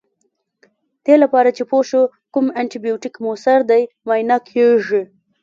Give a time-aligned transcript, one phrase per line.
[1.05, 2.01] دې لپاره چې پوه شو
[2.33, 5.01] کوم انټي بیوټیک موثر دی معاینه کیږي.